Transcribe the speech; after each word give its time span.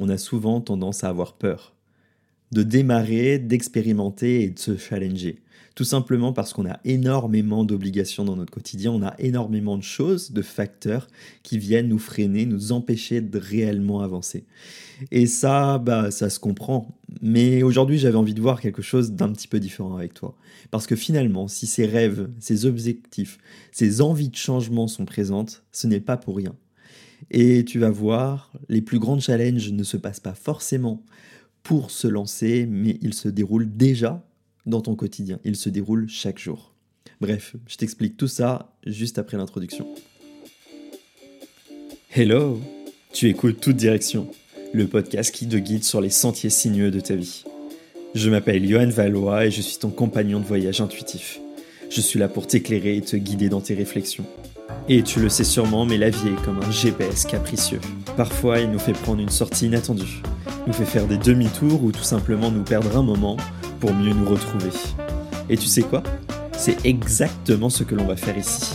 on 0.00 0.08
a 0.08 0.18
souvent 0.18 0.60
tendance 0.60 1.04
à 1.04 1.08
avoir 1.08 1.34
peur. 1.34 1.74
De 2.52 2.62
démarrer, 2.62 3.38
d'expérimenter 3.38 4.42
et 4.42 4.50
de 4.50 4.58
se 4.58 4.76
challenger. 4.76 5.42
Tout 5.76 5.84
simplement 5.84 6.32
parce 6.32 6.52
qu'on 6.52 6.68
a 6.68 6.80
énormément 6.84 7.64
d'obligations 7.64 8.24
dans 8.24 8.34
notre 8.34 8.52
quotidien, 8.52 8.90
on 8.90 9.02
a 9.02 9.14
énormément 9.18 9.76
de 9.76 9.82
choses, 9.82 10.32
de 10.32 10.42
facteurs 10.42 11.06
qui 11.42 11.58
viennent 11.58 11.88
nous 11.88 11.98
freiner, 11.98 12.44
nous 12.44 12.72
empêcher 12.72 13.20
de 13.20 13.38
réellement 13.38 14.00
avancer. 14.00 14.44
Et 15.10 15.26
ça, 15.26 15.78
bah, 15.78 16.10
ça 16.10 16.28
se 16.28 16.40
comprend. 16.40 16.98
Mais 17.22 17.62
aujourd'hui, 17.62 17.98
j'avais 17.98 18.16
envie 18.16 18.34
de 18.34 18.40
voir 18.40 18.60
quelque 18.60 18.82
chose 18.82 19.12
d'un 19.12 19.32
petit 19.32 19.48
peu 19.48 19.60
différent 19.60 19.96
avec 19.96 20.12
toi. 20.12 20.34
Parce 20.70 20.86
que 20.86 20.96
finalement, 20.96 21.46
si 21.46 21.66
ces 21.66 21.86
rêves, 21.86 22.28
ces 22.40 22.66
objectifs, 22.66 23.38
ces 23.70 24.00
envies 24.00 24.30
de 24.30 24.36
changement 24.36 24.88
sont 24.88 25.04
présentes, 25.04 25.62
ce 25.72 25.86
n'est 25.86 26.00
pas 26.00 26.16
pour 26.16 26.36
rien. 26.36 26.54
Et 27.30 27.64
tu 27.64 27.78
vas 27.78 27.90
voir, 27.90 28.52
les 28.68 28.80
plus 28.80 28.98
grands 28.98 29.20
challenges 29.20 29.70
ne 29.72 29.82
se 29.82 29.96
passent 29.96 30.20
pas 30.20 30.34
forcément 30.34 31.04
pour 31.62 31.90
se 31.90 32.08
lancer, 32.08 32.66
mais 32.66 32.98
ils 33.02 33.14
se 33.14 33.28
déroulent 33.28 33.70
déjà 33.70 34.24
dans 34.66 34.80
ton 34.80 34.94
quotidien. 34.94 35.38
Ils 35.44 35.56
se 35.56 35.68
déroulent 35.68 36.08
chaque 36.08 36.38
jour. 36.38 36.74
Bref, 37.20 37.56
je 37.66 37.76
t'explique 37.76 38.16
tout 38.16 38.28
ça 38.28 38.72
juste 38.86 39.18
après 39.18 39.36
l'introduction. 39.36 39.86
Hello 42.14 42.60
Tu 43.12 43.28
écoutes 43.28 43.60
Toute 43.60 43.76
Direction, 43.76 44.28
le 44.72 44.86
podcast 44.86 45.34
qui 45.34 45.46
te 45.46 45.56
guide 45.56 45.84
sur 45.84 46.00
les 46.00 46.10
sentiers 46.10 46.50
sinueux 46.50 46.90
de 46.90 47.00
ta 47.00 47.14
vie. 47.14 47.44
Je 48.14 48.30
m'appelle 48.30 48.66
Johan 48.66 48.88
Valois 48.88 49.46
et 49.46 49.50
je 49.50 49.60
suis 49.60 49.78
ton 49.78 49.90
compagnon 49.90 50.40
de 50.40 50.44
voyage 50.44 50.80
intuitif. 50.80 51.40
Je 51.90 52.00
suis 52.00 52.18
là 52.18 52.28
pour 52.28 52.46
t'éclairer 52.46 52.96
et 52.96 53.02
te 53.02 53.16
guider 53.16 53.48
dans 53.48 53.60
tes 53.60 53.74
réflexions. 53.74 54.26
Et 54.88 55.02
tu 55.02 55.20
le 55.20 55.28
sais 55.28 55.44
sûrement, 55.44 55.84
mais 55.84 55.98
la 55.98 56.10
vie 56.10 56.28
est 56.28 56.44
comme 56.44 56.58
un 56.66 56.70
GPS 56.70 57.24
capricieux. 57.24 57.80
Parfois, 58.16 58.58
il 58.58 58.70
nous 58.70 58.78
fait 58.78 58.92
prendre 58.92 59.20
une 59.20 59.28
sortie 59.28 59.66
inattendue, 59.66 60.22
nous 60.66 60.72
fait 60.72 60.84
faire 60.84 61.06
des 61.06 61.16
demi-tours 61.16 61.84
ou 61.84 61.92
tout 61.92 62.02
simplement 62.02 62.50
nous 62.50 62.64
perdre 62.64 62.96
un 62.96 63.02
moment 63.02 63.36
pour 63.78 63.94
mieux 63.94 64.12
nous 64.12 64.28
retrouver. 64.28 64.70
Et 65.48 65.56
tu 65.56 65.66
sais 65.66 65.82
quoi? 65.82 66.02
C'est 66.52 66.84
exactement 66.84 67.70
ce 67.70 67.84
que 67.84 67.94
l'on 67.94 68.04
va 68.04 68.16
faire 68.16 68.36
ici. 68.36 68.72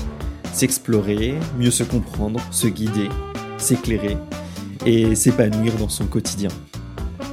S'explorer, 0.53 1.35
mieux 1.59 1.71
se 1.71 1.83
comprendre, 1.83 2.39
se 2.49 2.67
guider, 2.67 3.09
s'éclairer 3.57 4.17
et 4.85 5.15
s'épanouir 5.15 5.73
dans 5.75 5.89
son 5.89 6.05
quotidien. 6.05 6.49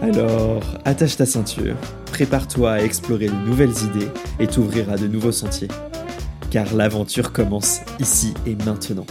Alors, 0.02 0.62
attache 0.84 1.16
ta 1.16 1.26
ceinture, 1.26 1.76
prépare-toi 2.06 2.72
à 2.72 2.80
explorer 2.80 3.28
de 3.28 3.46
nouvelles 3.46 3.70
idées 3.70 4.08
et 4.40 4.48
t'ouvrir 4.48 4.90
à 4.90 4.96
de 4.96 5.06
nouveaux 5.06 5.32
sentiers. 5.32 5.68
Car 6.52 6.74
l'aventure 6.74 7.32
commence 7.32 7.80
ici 7.98 8.34
et 8.44 8.54
maintenant. 8.56 9.06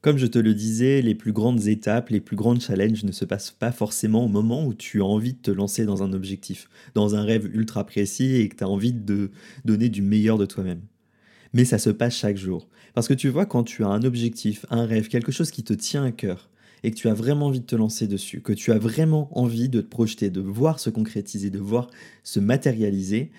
Comme 0.00 0.16
je 0.16 0.28
te 0.28 0.38
le 0.38 0.54
disais, 0.54 1.02
les 1.02 1.16
plus 1.16 1.32
grandes 1.32 1.66
étapes, 1.66 2.10
les 2.10 2.20
plus 2.20 2.36
grandes 2.36 2.60
challenges 2.60 3.02
ne 3.02 3.10
se 3.10 3.24
passent 3.24 3.50
pas 3.50 3.72
forcément 3.72 4.24
au 4.24 4.28
moment 4.28 4.64
où 4.64 4.74
tu 4.74 5.02
as 5.02 5.04
envie 5.04 5.32
de 5.32 5.40
te 5.40 5.50
lancer 5.50 5.86
dans 5.86 6.04
un 6.04 6.12
objectif, 6.12 6.68
dans 6.94 7.16
un 7.16 7.24
rêve 7.24 7.50
ultra 7.52 7.84
précis 7.84 8.36
et 8.36 8.48
que 8.48 8.54
tu 8.54 8.62
as 8.62 8.68
envie 8.68 8.92
de 8.92 9.32
donner 9.64 9.88
du 9.88 10.02
meilleur 10.02 10.38
de 10.38 10.46
toi-même. 10.46 10.82
Mais 11.52 11.64
ça 11.64 11.78
se 11.78 11.90
passe 11.90 12.14
chaque 12.14 12.36
jour. 12.36 12.68
Parce 12.94 13.08
que 13.08 13.14
tu 13.14 13.28
vois, 13.28 13.44
quand 13.44 13.64
tu 13.64 13.82
as 13.82 13.88
un 13.88 14.04
objectif, 14.04 14.66
un 14.70 14.86
rêve, 14.86 15.08
quelque 15.08 15.32
chose 15.32 15.50
qui 15.50 15.64
te 15.64 15.72
tient 15.72 16.04
à 16.04 16.12
cœur, 16.12 16.48
et 16.84 16.92
que 16.92 16.96
tu 16.96 17.08
as 17.08 17.14
vraiment 17.14 17.46
envie 17.46 17.60
de 17.60 17.66
te 17.66 17.76
lancer 17.76 18.06
dessus, 18.06 18.40
que 18.40 18.52
tu 18.52 18.70
as 18.70 18.78
vraiment 18.78 19.36
envie 19.36 19.68
de 19.68 19.80
te 19.80 19.88
projeter, 19.88 20.30
de 20.30 20.40
voir 20.40 20.78
se 20.78 20.90
concrétiser, 20.90 21.50
de 21.50 21.58
voir 21.58 21.88
se 22.22 22.40
matérialiser, 22.40 23.30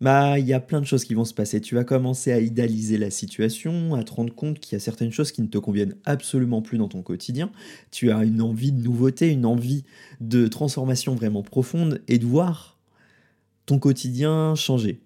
bah, 0.00 0.38
il 0.38 0.46
y 0.46 0.52
a 0.52 0.60
plein 0.60 0.80
de 0.80 0.86
choses 0.86 1.04
qui 1.04 1.14
vont 1.14 1.24
se 1.24 1.34
passer. 1.34 1.60
Tu 1.60 1.74
vas 1.74 1.84
commencer 1.84 2.32
à 2.32 2.38
idéaliser 2.38 2.98
la 2.98 3.10
situation, 3.10 3.94
à 3.94 4.04
te 4.04 4.12
rendre 4.12 4.34
compte 4.34 4.60
qu'il 4.60 4.74
y 4.74 4.76
a 4.76 4.80
certaines 4.80 5.10
choses 5.10 5.32
qui 5.32 5.42
ne 5.42 5.48
te 5.48 5.58
conviennent 5.58 5.96
absolument 6.04 6.62
plus 6.62 6.78
dans 6.78 6.88
ton 6.88 7.02
quotidien. 7.02 7.50
Tu 7.90 8.12
as 8.12 8.22
une 8.24 8.40
envie 8.40 8.72
de 8.72 8.80
nouveauté, 8.80 9.28
une 9.30 9.46
envie 9.46 9.84
de 10.20 10.46
transformation 10.46 11.14
vraiment 11.14 11.42
profonde 11.42 12.00
et 12.06 12.18
de 12.18 12.26
voir 12.26 12.78
ton 13.66 13.78
quotidien 13.78 14.54
changer. 14.54 15.00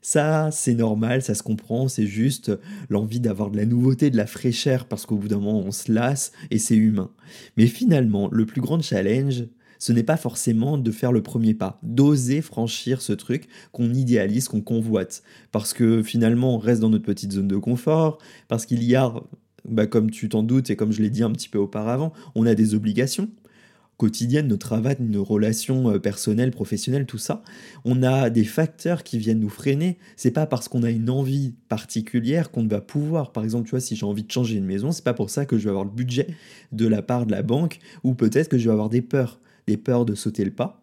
Ça, 0.00 0.50
c'est 0.52 0.74
normal, 0.74 1.20
ça 1.20 1.34
se 1.34 1.42
comprend, 1.42 1.88
c'est 1.88 2.06
juste 2.06 2.52
l'envie 2.88 3.18
d'avoir 3.18 3.50
de 3.50 3.56
la 3.56 3.66
nouveauté, 3.66 4.08
de 4.08 4.16
la 4.16 4.28
fraîcheur, 4.28 4.84
parce 4.84 5.04
qu'au 5.04 5.16
bout 5.16 5.26
d'un 5.26 5.40
moment, 5.40 5.58
on 5.58 5.72
se 5.72 5.90
lasse 5.90 6.30
et 6.52 6.58
c'est 6.58 6.76
humain. 6.76 7.10
Mais 7.56 7.66
finalement, 7.66 8.28
le 8.30 8.46
plus 8.46 8.60
grand 8.60 8.80
challenge, 8.80 9.46
ce 9.78 9.92
n'est 9.92 10.02
pas 10.02 10.16
forcément 10.16 10.78
de 10.78 10.90
faire 10.90 11.12
le 11.12 11.22
premier 11.22 11.54
pas, 11.54 11.78
d'oser 11.82 12.40
franchir 12.40 13.02
ce 13.02 13.12
truc 13.12 13.48
qu'on 13.72 13.92
idéalise, 13.92 14.48
qu'on 14.48 14.60
convoite. 14.60 15.22
Parce 15.52 15.72
que 15.72 16.02
finalement, 16.02 16.54
on 16.54 16.58
reste 16.58 16.80
dans 16.80 16.90
notre 16.90 17.04
petite 17.04 17.32
zone 17.32 17.48
de 17.48 17.56
confort, 17.56 18.18
parce 18.48 18.66
qu'il 18.66 18.82
y 18.82 18.94
a, 18.94 19.12
bah, 19.68 19.86
comme 19.86 20.10
tu 20.10 20.28
t'en 20.28 20.42
doutes 20.42 20.70
et 20.70 20.76
comme 20.76 20.92
je 20.92 21.02
l'ai 21.02 21.10
dit 21.10 21.22
un 21.22 21.30
petit 21.30 21.48
peu 21.48 21.58
auparavant, 21.58 22.12
on 22.34 22.46
a 22.46 22.54
des 22.54 22.74
obligations 22.74 23.28
quotidiennes, 23.96 24.48
notre 24.48 24.66
travail, 24.66 24.96
nos 25.00 25.24
relations 25.24 25.90
euh, 25.90 25.98
personnelles, 25.98 26.50
professionnelles, 26.50 27.06
tout 27.06 27.18
ça. 27.18 27.42
On 27.84 28.02
a 28.02 28.30
des 28.30 28.44
facteurs 28.44 29.02
qui 29.02 29.18
viennent 29.18 29.40
nous 29.40 29.48
freiner. 29.48 29.98
C'est 30.16 30.30
pas 30.30 30.46
parce 30.46 30.68
qu'on 30.68 30.82
a 30.82 30.90
une 30.90 31.10
envie 31.10 31.54
particulière 31.68 32.50
qu'on 32.50 32.66
va 32.66 32.80
pouvoir. 32.80 33.32
Par 33.32 33.44
exemple, 33.44 33.64
tu 33.64 33.70
vois, 33.70 33.80
si 33.80 33.96
j'ai 33.96 34.06
envie 34.06 34.24
de 34.24 34.30
changer 34.30 34.56
une 34.56 34.66
maison, 34.66 34.92
c'est 34.92 35.04
pas 35.04 35.14
pour 35.14 35.30
ça 35.30 35.46
que 35.46 35.56
je 35.58 35.64
vais 35.64 35.70
avoir 35.70 35.84
le 35.84 35.90
budget 35.90 36.28
de 36.72 36.86
la 36.86 37.02
part 37.02 37.26
de 37.26 37.32
la 37.32 37.42
banque, 37.42 37.78
ou 38.04 38.14
peut-être 38.14 38.48
que 38.48 38.58
je 38.58 38.66
vais 38.66 38.72
avoir 38.72 38.90
des 38.90 39.02
peurs 39.02 39.40
des 39.66 39.76
peurs 39.76 40.04
de 40.04 40.14
sauter 40.14 40.44
le 40.44 40.50
pas, 40.50 40.82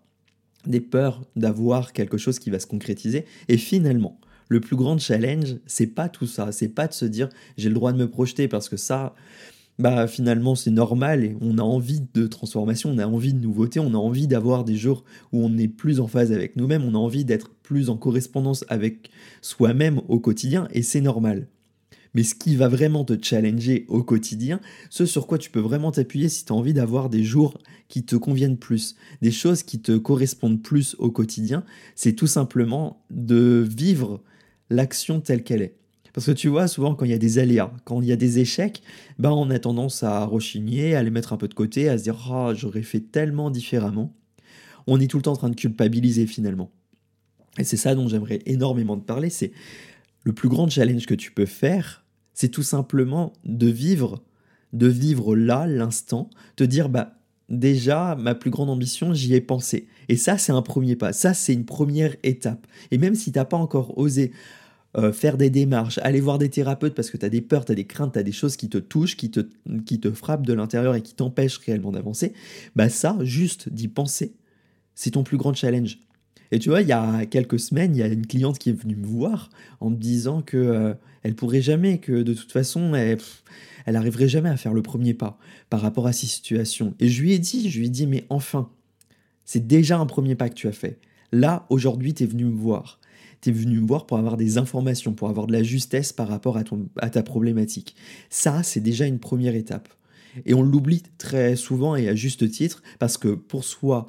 des 0.65 0.81
peurs 0.81 1.21
d'avoir 1.35 1.93
quelque 1.93 2.17
chose 2.17 2.39
qui 2.39 2.49
va 2.49 2.59
se 2.59 2.67
concrétiser. 2.67 3.25
Et 3.47 3.57
finalement, 3.57 4.19
le 4.49 4.59
plus 4.59 4.75
grand 4.75 4.97
challenge, 4.97 5.57
c'est 5.65 5.87
pas 5.87 6.09
tout 6.09 6.27
ça, 6.27 6.51
c'est 6.51 6.69
pas 6.69 6.87
de 6.87 6.93
se 6.93 7.05
dire 7.05 7.29
j'ai 7.57 7.69
le 7.69 7.75
droit 7.75 7.93
de 7.93 7.97
me 7.97 8.09
projeter 8.09 8.47
parce 8.47 8.69
que 8.69 8.77
ça, 8.77 9.15
bah 9.79 10.07
finalement 10.07 10.53
c'est 10.53 10.71
normal 10.71 11.23
et 11.23 11.35
on 11.41 11.57
a 11.57 11.63
envie 11.63 12.01
de 12.13 12.27
transformation, 12.27 12.91
on 12.91 12.97
a 12.99 13.07
envie 13.07 13.33
de 13.33 13.39
nouveauté, 13.39 13.79
on 13.79 13.93
a 13.93 13.97
envie 13.97 14.27
d'avoir 14.27 14.63
des 14.63 14.75
jours 14.75 15.03
où 15.31 15.43
on 15.43 15.57
est 15.57 15.67
plus 15.67 15.99
en 15.99 16.07
phase 16.07 16.31
avec 16.31 16.55
nous-mêmes, 16.55 16.83
on 16.83 16.93
a 16.93 16.99
envie 16.99 17.25
d'être 17.25 17.49
plus 17.63 17.89
en 17.89 17.97
correspondance 17.97 18.65
avec 18.67 19.09
soi-même 19.41 20.01
au 20.07 20.19
quotidien 20.19 20.67
et 20.71 20.83
c'est 20.83 21.01
normal 21.01 21.47
mais 22.13 22.23
ce 22.23 22.35
qui 22.35 22.55
va 22.55 22.67
vraiment 22.67 23.03
te 23.03 23.13
challenger 23.21 23.85
au 23.87 24.03
quotidien, 24.03 24.59
ce 24.89 25.05
sur 25.05 25.27
quoi 25.27 25.37
tu 25.37 25.49
peux 25.49 25.59
vraiment 25.59 25.91
t'appuyer 25.91 26.29
si 26.29 26.45
tu 26.45 26.53
as 26.53 26.55
envie 26.55 26.73
d'avoir 26.73 27.09
des 27.09 27.23
jours 27.23 27.57
qui 27.87 28.03
te 28.05 28.15
conviennent 28.15 28.57
plus, 28.57 28.95
des 29.21 29.31
choses 29.31 29.63
qui 29.63 29.81
te 29.81 29.97
correspondent 29.97 30.61
plus 30.61 30.95
au 30.99 31.11
quotidien, 31.11 31.63
c'est 31.95 32.13
tout 32.13 32.27
simplement 32.27 33.03
de 33.09 33.65
vivre 33.67 34.23
l'action 34.69 35.21
telle 35.21 35.43
qu'elle 35.43 35.61
est. 35.61 35.75
Parce 36.13 36.27
que 36.27 36.31
tu 36.31 36.47
vois, 36.47 36.67
souvent 36.67 36.93
quand 36.93 37.05
il 37.05 37.11
y 37.11 37.15
a 37.15 37.19
des 37.19 37.39
aléas, 37.39 37.73
quand 37.85 38.01
il 38.01 38.07
y 38.07 38.11
a 38.11 38.15
des 38.15 38.37
échecs, 38.37 38.83
ben 39.17 39.31
on 39.31 39.49
a 39.49 39.57
tendance 39.57 40.03
à 40.03 40.23
rechigner, 40.25 40.95
à 40.95 41.01
les 41.01 41.09
mettre 41.09 41.33
un 41.33 41.37
peu 41.37 41.47
de 41.47 41.55
côté, 41.55 41.89
à 41.89 41.97
se 41.97 42.03
dire 42.03 42.31
Ah, 42.31 42.53
j'aurais 42.55 42.83
fait 42.83 42.99
tellement 42.99 43.49
différemment. 43.49 44.15
On 44.85 44.99
est 44.99 45.07
tout 45.07 45.17
le 45.17 45.23
temps 45.23 45.31
en 45.31 45.37
train 45.37 45.49
de 45.49 45.55
culpabiliser 45.55 46.27
finalement. 46.27 46.71
Et 47.57 47.63
c'est 47.63 47.77
ça 47.77 47.95
dont 47.95 48.07
j'aimerais 48.07 48.39
énormément 48.45 48.97
te 48.97 49.05
parler, 49.05 49.29
c'est 49.29 49.51
le 50.23 50.33
plus 50.33 50.49
grand 50.49 50.69
challenge 50.69 51.05
que 51.05 51.13
tu 51.15 51.31
peux 51.31 51.45
faire, 51.45 52.02
c'est 52.33 52.49
tout 52.49 52.63
simplement 52.63 53.33
de 53.45 53.67
vivre, 53.67 54.23
de 54.73 54.87
vivre 54.87 55.35
là, 55.35 55.67
l'instant, 55.67 56.29
te 56.55 56.63
dire, 56.63 56.89
bah, 56.89 57.15
déjà, 57.49 58.15
ma 58.15 58.35
plus 58.35 58.49
grande 58.49 58.69
ambition, 58.69 59.13
j'y 59.13 59.33
ai 59.33 59.41
pensé. 59.41 59.87
Et 60.09 60.17
ça, 60.17 60.37
c'est 60.37 60.51
un 60.51 60.61
premier 60.61 60.95
pas. 60.95 61.13
Ça, 61.13 61.33
c'est 61.33 61.53
une 61.53 61.65
première 61.65 62.15
étape. 62.23 62.65
Et 62.91 62.97
même 62.97 63.15
si 63.15 63.31
tu 63.31 63.37
n'as 63.37 63.45
pas 63.45 63.57
encore 63.57 63.97
osé 63.97 64.31
euh, 64.95 65.11
faire 65.11 65.37
des 65.37 65.49
démarches, 65.49 65.97
aller 66.03 66.21
voir 66.21 66.37
des 66.37 66.49
thérapeutes 66.49 66.93
parce 66.93 67.09
que 67.09 67.17
tu 67.17 67.25
as 67.25 67.29
des 67.29 67.41
peurs, 67.41 67.65
tu 67.65 67.71
as 67.71 67.75
des 67.75 67.85
craintes, 67.85 68.13
tu 68.13 68.19
as 68.19 68.23
des 68.23 68.31
choses 68.31 68.55
qui 68.55 68.69
te 68.69 68.77
touchent, 68.77 69.17
qui 69.17 69.31
te, 69.31 69.39
qui 69.85 69.99
te 69.99 70.11
frappent 70.11 70.45
de 70.45 70.53
l'intérieur 70.53 70.93
et 70.93 71.01
qui 71.01 71.15
t'empêchent 71.15 71.57
réellement 71.57 71.91
d'avancer, 71.91 72.33
bah 72.75 72.89
ça, 72.89 73.17
juste 73.21 73.69
d'y 73.69 73.87
penser, 73.87 74.35
c'est 74.93 75.11
ton 75.11 75.23
plus 75.23 75.37
grand 75.37 75.53
challenge. 75.53 75.97
Et 76.53 76.59
tu 76.59 76.69
vois, 76.69 76.83
il 76.83 76.87
y 76.87 76.91
a 76.91 77.25
quelques 77.25 77.59
semaines, 77.59 77.95
il 77.95 77.99
y 77.99 78.03
a 78.03 78.07
une 78.07 78.27
cliente 78.27 78.59
qui 78.59 78.69
est 78.69 78.79
venue 78.79 78.95
me 78.95 79.07
voir 79.07 79.49
en 79.79 79.89
me 79.89 79.95
disant 79.95 80.43
que 80.43 80.55
euh, 80.55 80.93
elle 81.23 81.33
pourrait 81.33 81.63
jamais, 81.63 81.97
que 81.97 82.21
de 82.21 82.31
toute 82.35 82.51
façon, 82.51 82.93
elle, 82.93 83.17
elle 83.87 83.95
arriverait 83.95 84.27
jamais 84.27 84.49
à 84.49 84.55
faire 84.55 84.75
le 84.75 84.83
premier 84.83 85.15
pas 85.15 85.39
par 85.71 85.81
rapport 85.81 86.05
à 86.05 86.13
ces 86.13 86.27
situations. 86.27 86.93
Et 86.99 87.09
je 87.09 87.23
lui 87.23 87.33
ai 87.33 87.39
dit, 87.39 87.71
je 87.71 87.79
lui 87.79 87.87
ai 87.87 87.89
dit, 87.89 88.05
mais 88.05 88.27
enfin, 88.29 88.69
c'est 89.45 89.65
déjà 89.65 89.97
un 89.97 90.05
premier 90.05 90.35
pas 90.35 90.47
que 90.47 90.53
tu 90.53 90.67
as 90.67 90.73
fait. 90.73 90.99
Là, 91.31 91.65
aujourd'hui, 91.71 92.13
tu 92.13 92.21
es 92.21 92.27
venu 92.27 92.45
me 92.45 92.55
voir. 92.55 92.99
Tu 93.41 93.49
es 93.49 93.51
venu 93.51 93.79
me 93.79 93.87
voir 93.87 94.05
pour 94.05 94.19
avoir 94.19 94.37
des 94.37 94.59
informations, 94.59 95.13
pour 95.13 95.29
avoir 95.29 95.47
de 95.47 95.53
la 95.53 95.63
justesse 95.63 96.13
par 96.13 96.27
rapport 96.27 96.57
à, 96.57 96.63
à 96.97 97.09
ta 97.09 97.23
problématique. 97.23 97.95
Ça, 98.29 98.61
c'est 98.61 98.79
déjà 98.79 99.07
une 99.07 99.17
première 99.17 99.55
étape. 99.55 99.89
Et 100.45 100.53
on 100.53 100.61
l'oublie 100.61 101.01
très 101.17 101.55
souvent 101.55 101.95
et 101.95 102.07
à 102.09 102.13
juste 102.13 102.47
titre, 102.51 102.83
parce 102.99 103.17
que 103.17 103.29
pour 103.29 103.63
soi, 103.63 104.07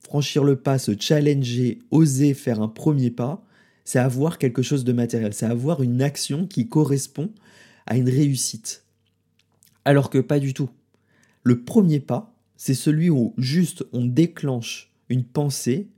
franchir 0.00 0.44
le 0.44 0.56
pas, 0.56 0.78
se 0.78 0.92
challenger, 0.98 1.78
oser 1.90 2.34
faire 2.34 2.60
un 2.60 2.68
premier 2.68 3.10
pas, 3.10 3.44
c'est 3.84 3.98
avoir 3.98 4.38
quelque 4.38 4.62
chose 4.62 4.84
de 4.84 4.92
matériel, 4.92 5.34
c'est 5.34 5.46
avoir 5.46 5.82
une 5.82 6.02
action 6.02 6.46
qui 6.46 6.68
correspond 6.68 7.30
à 7.86 7.96
une 7.96 8.08
réussite. 8.08 8.84
Alors 9.84 10.10
que 10.10 10.18
pas 10.18 10.38
du 10.38 10.54
tout. 10.54 10.70
Le 11.42 11.64
premier 11.64 12.00
pas, 12.00 12.34
c'est 12.56 12.74
celui 12.74 13.10
où 13.10 13.34
juste 13.38 13.84
on 13.92 14.04
déclenche 14.04 14.92
une 15.08 15.24
pensée, 15.24 15.88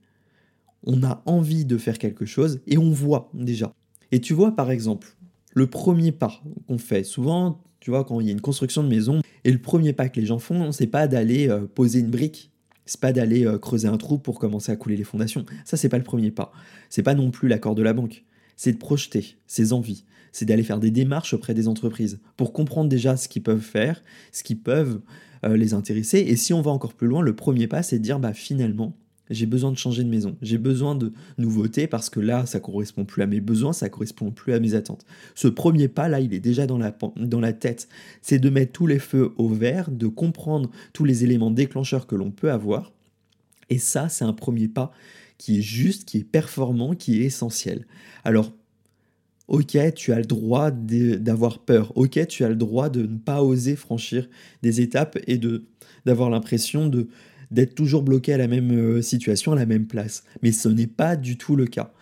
on 0.84 1.02
a 1.02 1.22
envie 1.26 1.64
de 1.64 1.76
faire 1.76 1.98
quelque 1.98 2.24
chose 2.24 2.60
et 2.66 2.78
on 2.78 2.90
voit 2.90 3.30
déjà. 3.34 3.72
Et 4.10 4.20
tu 4.20 4.34
vois 4.34 4.54
par 4.54 4.70
exemple, 4.70 5.16
le 5.54 5.66
premier 5.66 6.12
pas 6.12 6.40
qu'on 6.66 6.78
fait, 6.78 7.04
souvent, 7.04 7.62
tu 7.80 7.90
vois, 7.90 8.04
quand 8.04 8.20
il 8.20 8.26
y 8.26 8.30
a 8.30 8.32
une 8.32 8.40
construction 8.40 8.84
de 8.84 8.88
maison, 8.88 9.20
et 9.44 9.50
le 9.50 9.58
premier 9.58 9.92
pas 9.92 10.08
que 10.08 10.20
les 10.20 10.26
gens 10.26 10.38
font, 10.38 10.70
c'est 10.70 10.86
pas 10.86 11.08
d'aller 11.08 11.48
euh, 11.48 11.66
poser 11.66 11.98
une 11.98 12.10
brique, 12.10 12.51
c'est 12.86 13.00
pas 13.00 13.12
d'aller 13.12 13.46
euh, 13.46 13.58
creuser 13.58 13.88
un 13.88 13.96
trou 13.96 14.18
pour 14.18 14.38
commencer 14.38 14.72
à 14.72 14.76
couler 14.76 14.96
les 14.96 15.04
fondations. 15.04 15.44
Ça, 15.64 15.76
c'est 15.76 15.88
pas 15.88 15.98
le 15.98 16.04
premier 16.04 16.30
pas. 16.30 16.52
C'est 16.90 17.02
pas 17.02 17.14
non 17.14 17.30
plus 17.30 17.48
l'accord 17.48 17.74
de 17.74 17.82
la 17.82 17.92
banque. 17.92 18.24
C'est 18.56 18.72
de 18.72 18.78
projeter 18.78 19.36
ses 19.46 19.72
envies. 19.72 20.04
C'est 20.32 20.44
d'aller 20.44 20.62
faire 20.62 20.80
des 20.80 20.90
démarches 20.90 21.34
auprès 21.34 21.54
des 21.54 21.68
entreprises 21.68 22.20
pour 22.36 22.52
comprendre 22.52 22.88
déjà 22.88 23.16
ce 23.16 23.28
qu'ils 23.28 23.42
peuvent 23.42 23.60
faire, 23.60 24.02
ce 24.32 24.42
qui 24.42 24.54
peuvent 24.54 25.00
euh, 25.44 25.56
les 25.56 25.74
intéresser. 25.74 26.18
Et 26.18 26.36
si 26.36 26.52
on 26.52 26.62
va 26.62 26.70
encore 26.70 26.94
plus 26.94 27.06
loin, 27.06 27.20
le 27.20 27.36
premier 27.36 27.66
pas, 27.66 27.82
c'est 27.82 27.98
de 27.98 28.02
dire 28.02 28.18
bah 28.18 28.32
finalement, 28.32 28.96
j'ai 29.32 29.46
besoin 29.46 29.72
de 29.72 29.76
changer 29.76 30.04
de 30.04 30.08
maison, 30.08 30.36
j'ai 30.42 30.58
besoin 30.58 30.94
de 30.94 31.12
nouveautés 31.38 31.86
parce 31.86 32.10
que 32.10 32.20
là, 32.20 32.46
ça 32.46 32.60
correspond 32.60 33.04
plus 33.04 33.22
à 33.22 33.26
mes 33.26 33.40
besoins, 33.40 33.72
ça 33.72 33.88
correspond 33.88 34.30
plus 34.30 34.52
à 34.52 34.60
mes 34.60 34.74
attentes. 34.74 35.04
Ce 35.34 35.48
premier 35.48 35.88
pas 35.88 36.08
là, 36.08 36.20
il 36.20 36.34
est 36.34 36.40
déjà 36.40 36.66
dans 36.66 36.78
la, 36.78 37.52
tête. 37.52 37.88
C'est 38.20 38.38
de 38.38 38.50
mettre 38.50 38.72
tous 38.72 38.86
les 38.86 38.98
feux 38.98 39.32
au 39.36 39.48
vert, 39.48 39.90
de 39.90 40.06
comprendre 40.06 40.70
tous 40.92 41.04
les 41.04 41.24
éléments 41.24 41.50
déclencheurs 41.50 42.06
que 42.06 42.14
l'on 42.14 42.30
peut 42.30 42.50
avoir. 42.50 42.92
Et 43.70 43.78
ça, 43.78 44.08
c'est 44.08 44.24
un 44.24 44.32
premier 44.32 44.68
pas 44.68 44.92
qui 45.38 45.58
est 45.58 45.62
juste, 45.62 46.04
qui 46.04 46.18
est 46.18 46.24
performant, 46.24 46.94
qui 46.94 47.20
est 47.20 47.24
essentiel. 47.24 47.86
Alors, 48.24 48.52
ok, 49.48 49.76
tu 49.94 50.12
as 50.12 50.18
le 50.18 50.24
droit 50.24 50.70
d'avoir 50.70 51.58
peur, 51.58 51.92
ok, 51.96 52.26
tu 52.26 52.44
as 52.44 52.48
le 52.48 52.56
droit 52.56 52.88
de 52.88 53.02
ne 53.02 53.18
pas 53.18 53.42
oser 53.42 53.76
franchir 53.76 54.28
des 54.62 54.80
étapes 54.80 55.18
et 55.26 55.38
de 55.38 55.64
d'avoir 56.04 56.30
l'impression 56.30 56.88
de 56.88 57.08
d'être 57.52 57.74
toujours 57.74 58.02
bloqué 58.02 58.32
à 58.32 58.38
la 58.38 58.48
même 58.48 58.72
euh, 58.72 59.02
situation, 59.02 59.52
à 59.52 59.56
la 59.56 59.66
même 59.66 59.86
place. 59.86 60.24
Mais 60.42 60.52
ce 60.52 60.68
n'est 60.68 60.86
pas 60.86 61.16
du 61.16 61.36
tout 61.36 61.56
le 61.56 61.66
cas. 61.66 61.92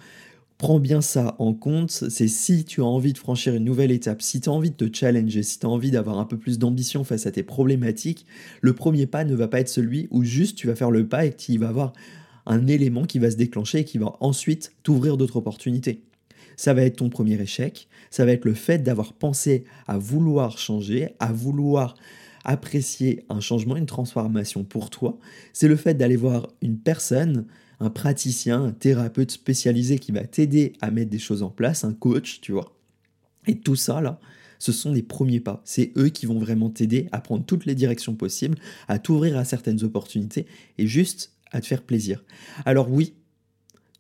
Prends 0.59 0.79
bien 0.79 1.01
ça 1.01 1.37
en 1.39 1.55
compte, 1.55 1.91
c'est 1.91 2.29
si 2.29 2.67
tu 2.67 2.83
as 2.83 2.85
envie 2.85 3.15
de 3.15 3.19
franchir 3.19 3.55
une 3.55 3.65
nouvelle 3.65 3.91
étape, 3.91 4.21
si 4.21 4.43
tu 4.43 4.51
as 4.51 4.53
envie 4.53 4.71
de 4.71 4.87
te 4.87 4.95
challenger, 4.95 5.43
si 5.43 5.59
tu 5.59 5.65
as 5.65 5.71
envie 5.71 5.91
d'avoir 5.91 6.19
un 6.19 6.27
peu 6.27 6.37
plus 6.37 6.59
d'ambition 6.59 7.03
face 7.03 7.27
à 7.27 7.31
tes 7.31 7.43
problématiques, 7.43 8.27
le 8.61 8.75
premier 8.75 9.07
pas 9.07 9.25
ne 9.25 9.35
va 9.35 9.49
pas 9.49 9.61
être 9.61 9.71
celui 9.71 10.07
où 10.11 10.23
juste 10.23 10.59
tu 10.59 10.67
vas 10.67 10.77
faire 10.77 10.91
le 10.91 11.09
pas 11.09 11.25
et 11.25 11.33
qu'il 11.33 11.59
va 11.61 11.69
avoir 11.69 11.95
un 12.45 12.67
élément 12.67 13.05
qui 13.05 13.19
va 13.19 13.31
se 13.31 13.37
déclencher 13.37 13.79
et 13.79 13.85
qui 13.85 13.97
va 13.97 14.17
ensuite 14.21 14.73
t'ouvrir 14.83 15.17
d'autres 15.17 15.37
opportunités. 15.37 16.03
Ça 16.57 16.75
va 16.75 16.83
être 16.83 16.97
ton 16.97 17.09
premier 17.09 17.41
échec, 17.41 17.89
ça 18.11 18.27
va 18.27 18.33
être 18.33 18.45
le 18.45 18.53
fait 18.53 18.83
d'avoir 18.83 19.15
pensé 19.15 19.65
à 19.89 19.97
vouloir 19.97 20.59
changer, 20.59 21.15
à 21.21 21.33
vouloir 21.33 21.95
apprécier 22.45 23.25
un 23.29 23.41
changement, 23.41 23.77
une 23.77 23.87
transformation 23.87 24.65
pour 24.65 24.91
toi, 24.91 25.19
c'est 25.53 25.69
le 25.69 25.77
fait 25.77 25.95
d'aller 25.95 26.17
voir 26.17 26.49
une 26.63 26.79
personne, 26.79 27.47
un 27.81 27.91
praticien, 27.91 28.65
un 28.65 28.73
thérapeute 28.73 29.31
spécialisé 29.31 29.99
qui 29.99 30.13
va 30.13 30.25
t'aider 30.25 30.75
à 30.81 30.91
mettre 30.91 31.11
des 31.11 31.19
choses 31.19 31.43
en 31.43 31.51
place, 31.51 31.85
un 31.85 31.95
coach, 31.95 32.41
tu 32.41 32.53
vois. 32.53 32.77
Et 33.47 33.59
tout 33.59 33.77
ça, 33.77 34.01
là, 34.01 34.21
ce 34.59 34.73
sont 34.73 34.93
des 34.93 35.03
premiers 35.03 35.41
pas. 35.41 35.63
C'est 35.65 35.93
eux 35.97 36.11
qui 36.11 36.27
vont 36.27 36.39
vraiment 36.39 36.71
t'aider 36.71 37.09
à 37.13 37.21
prendre 37.21 37.45
toutes 37.45 37.65
les 37.65 37.75
directions 37.75 38.15
possibles, 38.15 38.59
à 38.89 38.99
t'ouvrir 38.99 39.37
à 39.39 39.45
certaines 39.45 39.83
opportunités 39.83 40.47
et 40.79 40.87
juste 40.87 41.33
à 41.51 41.61
te 41.61 41.67
faire 41.67 41.83
plaisir. 41.83 42.23
Alors 42.65 42.91
oui, 42.91 43.15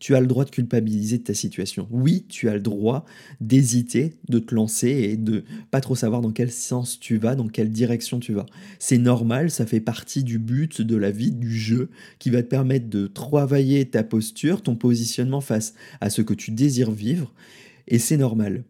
tu 0.01 0.17
as 0.17 0.21
le 0.21 0.27
droit 0.27 0.47
de 0.47 0.51
culpabiliser 0.51 1.19
de 1.19 1.23
ta 1.23 1.35
situation. 1.35 1.87
Oui, 1.91 2.25
tu 2.29 2.49
as 2.49 2.55
le 2.55 2.61
droit 2.61 3.05
d'hésiter, 3.41 4.15
de 4.29 4.39
te 4.39 4.55
lancer 4.55 4.89
et 4.89 5.17
de 5.17 5.45
pas 5.71 5.83
trop 5.83 5.95
savoir 5.95 6.23
dans 6.23 6.33
quel 6.33 6.51
sens 6.51 6.99
tu 6.99 7.19
vas, 7.19 7.37
dans 7.37 7.49
quelle 7.49 7.71
direction 7.71 8.19
tu 8.19 8.33
vas. 8.33 8.47
C'est 8.79 8.99
normal, 8.99 9.51
ça 9.51 9.67
fait 9.67 9.81
partie 9.81 10.25
du 10.25 10.39
but 10.39 10.81
de 10.81 10.97
la 10.97 11.11
vie, 11.11 11.33
du 11.33 11.55
jeu, 11.55 11.91
qui 12.19 12.31
va 12.31 12.43
te 12.43 12.49
permettre 12.49 12.89
de 12.89 13.07
travailler 13.07 13.85
ta 13.85 14.03
posture, 14.03 14.63
ton 14.63 14.75
positionnement 14.75 15.43
face 15.43 15.75
à 16.01 16.09
ce 16.09 16.23
que 16.23 16.35
tu 16.35 16.51
désires 16.51 16.91
vivre, 16.91 17.33
et 17.87 17.99
c'est 17.99 18.17
normal. 18.17 18.65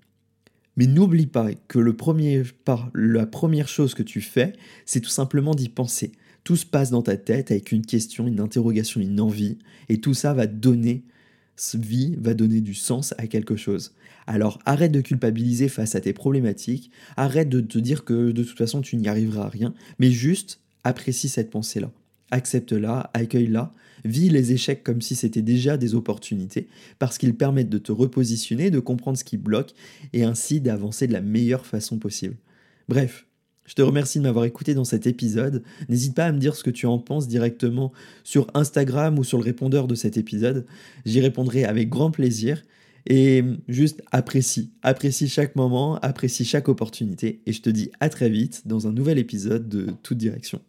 Mais 0.77 0.87
n'oublie 0.87 1.27
pas 1.27 1.51
que 1.69 1.79
le 1.79 1.95
premier 1.95 2.43
pas, 2.65 2.91
la 2.95 3.27
première 3.27 3.69
chose 3.69 3.95
que 3.95 4.03
tu 4.03 4.21
fais, 4.21 4.55
c'est 4.85 5.01
tout 5.01 5.11
simplement 5.11 5.55
d'y 5.55 5.69
penser. 5.69 6.11
Tout 6.43 6.57
se 6.57 6.67
passe 6.67 6.91
dans 6.91 7.03
ta 7.03 7.17
tête 7.17 7.51
avec 7.51 7.71
une 7.71 7.85
question, 7.85 8.27
une 8.27 8.41
interrogation, 8.41 9.01
une 9.01 9.21
envie, 9.21 9.59
et 9.89 10.01
tout 10.01 10.15
ça 10.15 10.35
va 10.35 10.47
donner 10.47 11.05
vie 11.75 12.17
va 12.19 12.35
donner 12.35 12.61
du 12.61 12.75
sens 12.75 13.15
à 13.19 13.27
quelque 13.27 13.57
chose. 13.57 13.93
Alors 14.27 14.59
arrête 14.65 14.93
de 14.93 15.01
culpabiliser 15.01 15.69
face 15.69 15.95
à 15.95 16.01
tes 16.01 16.13
problématiques, 16.13 16.91
arrête 17.17 17.49
de 17.49 17.61
te 17.61 17.79
dire 17.79 18.05
que 18.05 18.31
de 18.33 18.45
toute 18.45 18.59
façon 18.59 18.81
tu 18.81 18.97
n'y 18.97 19.09
arriveras 19.09 19.47
à 19.47 19.49
rien, 19.49 19.75
mais 19.99 20.11
juste 20.11 20.61
apprécie 20.85 21.29
cette 21.29 21.51
pensée-là. 21.51 21.91
Accepte-la, 22.31 23.11
accueille-la, 23.13 23.73
vis 24.05 24.29
les 24.29 24.53
échecs 24.53 24.85
comme 24.85 25.03
si 25.03 25.15
c'était 25.15 25.43
déjà 25.43 25.77
des 25.77 25.95
opportunités, 25.95 26.69
parce 26.99 27.19
qu'ils 27.19 27.35
permettent 27.35 27.71
de 27.71 27.79
te 27.79 27.93
repositionner, 27.93 28.71
de 28.71 28.79
comprendre 28.79 29.19
ce 29.19 29.25
qui 29.25 29.37
bloque, 29.37 29.75
et 30.13 30.25
ainsi 30.25 30.61
d'avancer 30.61 31.07
de 31.07 31.13
la 31.13 31.21
meilleure 31.21 31.67
façon 31.67 31.99
possible. 31.99 32.37
Bref, 32.89 33.27
je 33.67 33.75
te 33.75 33.83
remercie 33.83 34.19
de 34.19 34.25
m'avoir 34.25 34.45
écouté 34.45 34.75
dans 34.75 34.85
cet 34.85 35.07
épisode. 35.07 35.63
N'hésite 35.89 36.15
pas 36.15 36.27
à 36.27 36.33
me 36.33 36.39
dire 36.39 36.57
ce 36.57 36.65
que 36.65 36.71
tu 36.71 36.87
en 36.87 36.99
penses 36.99 37.29
directement 37.29 37.93
sur 38.25 38.49
Instagram 38.55 39.19
ou 39.19 39.25
sur 39.25 39.39
le 39.39 39.45
répondeur 39.45 39.87
de 39.87 39.95
cet 39.95 40.17
épisode. 40.17 40.67
J'y 41.05 41.21
répondrai 41.21 41.65
avec 41.65 41.89
grand 41.89 42.11
plaisir. 42.11 42.63
Et 43.07 43.43
juste 43.67 44.03
apprécie, 44.13 44.73
apprécie 44.83 45.29
chaque 45.29 45.57
moment, 45.57 45.97
apprécie 46.01 46.45
chaque 46.45 46.69
opportunité. 46.69 47.41
Et 47.47 47.53
je 47.53 47.63
te 47.63 47.71
dis 47.71 47.91
à 48.01 48.09
très 48.09 48.29
vite 48.29 48.67
dans 48.67 48.89
un 48.89 48.93
nouvel 48.93 49.19
épisode 49.19 49.69
de 49.69 49.87
Toute 50.03 50.19
Direction. 50.19 50.61